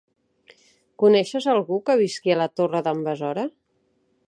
Coneixes 1.03 1.47
algú 1.53 1.79
que 1.89 1.97
visqui 2.01 2.35
a 2.37 2.39
la 2.43 2.49
Torre 2.61 2.81
d'en 2.89 3.07
Besora? 3.11 3.47